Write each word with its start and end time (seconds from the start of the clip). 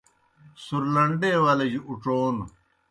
سُرلنڈے 0.63 1.31
ولِجیْ 1.43 1.79
اُڇھون 1.89 2.35